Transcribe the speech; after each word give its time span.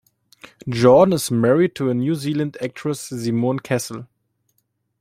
Jordan 0.67 1.13
is 1.13 1.29
married 1.29 1.75
to 1.75 1.91
a 1.91 1.93
New 1.93 2.15
Zealand 2.15 2.57
actress 2.59 3.01
Simone 3.01 3.59
Kessell. 3.59 4.07